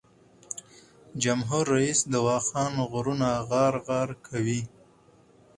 جمهور 1.23 1.65
رییس 1.75 1.99
د 2.11 2.13
واخان 2.27 2.73
غرونه 2.91 3.29
غار 3.49 3.75
غار 3.87 4.09
کوي. 4.27 4.61